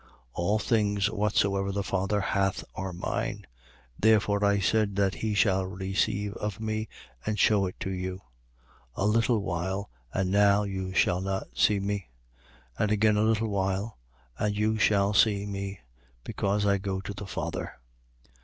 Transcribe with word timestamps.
16:15. 0.01 0.07
All 0.33 0.57
things 0.57 1.09
whatsoever 1.11 1.71
the 1.71 1.83
Father 1.83 2.21
hath 2.21 2.63
are 2.73 2.91
mine. 2.91 3.45
Therefore 3.99 4.43
I 4.43 4.57
said 4.57 4.95
that 4.95 5.13
he 5.13 5.35
shall 5.35 5.67
receive 5.67 6.33
of 6.37 6.59
me 6.59 6.89
and 7.23 7.37
shew 7.37 7.67
it 7.67 7.79
to 7.81 7.91
you. 7.91 8.15
16:16. 8.97 9.01
A 9.03 9.05
little 9.05 9.39
while, 9.43 9.91
and 10.11 10.31
now 10.31 10.63
you 10.63 10.91
shall 10.91 11.21
not 11.21 11.49
see 11.55 11.79
me: 11.79 12.09
and 12.79 12.89
again 12.91 13.15
a 13.15 13.21
little 13.21 13.49
while, 13.49 13.99
and 14.39 14.55
you 14.57 14.79
shall 14.79 15.13
see 15.13 15.45
me: 15.45 15.81
because 16.23 16.65
I 16.65 16.79
go 16.79 16.99
to 16.99 17.13
the 17.13 17.27
Father. 17.27 17.75